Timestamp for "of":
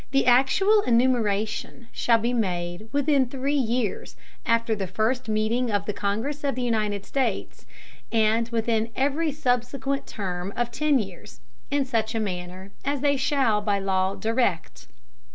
5.69-5.85, 6.43-6.55, 10.55-10.71